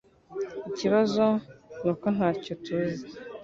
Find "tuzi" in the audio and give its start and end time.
2.63-3.05